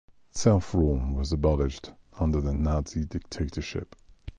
Self-rule 0.31 1.13
was 1.13 1.31
abolished 1.31 1.91
under 2.19 2.41
the 2.41 2.55
Nazi 2.55 3.05
dictatorship. 3.05 3.95